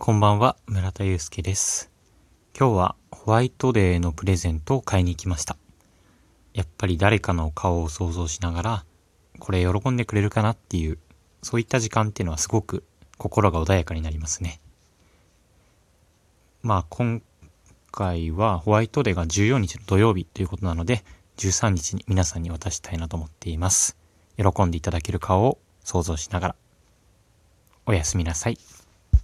[0.00, 1.90] こんばんは、村田祐介です。
[2.56, 5.56] 今日はホワイトデーのプレゼントを買いに行きました。
[6.54, 8.84] やっぱり誰かの顔を想像しながら、
[9.40, 10.98] これ喜んでくれるかなっていう、
[11.42, 12.84] そういった時間っていうのはすごく
[13.18, 14.60] 心が穏やかになりますね。
[16.62, 17.20] まあ今
[17.90, 21.04] 回はホワイトデーが14日の土曜日ということなので、
[21.38, 23.98] 13日に皆さんに渡したいなと思っています。
[24.36, 26.56] 喜んでいただける顔を想像しながら、
[27.84, 28.58] おやすみなさい。